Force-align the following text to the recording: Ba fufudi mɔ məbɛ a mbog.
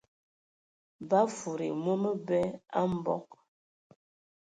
Ba 1.09 1.19
fufudi 1.35 1.67
mɔ 1.83 1.93
məbɛ 2.03 2.39
a 2.79 2.81
mbog. 2.93 3.27